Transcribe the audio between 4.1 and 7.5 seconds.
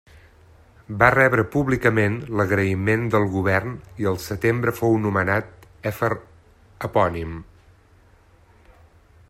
el setembre fou nomenat èfor epònim.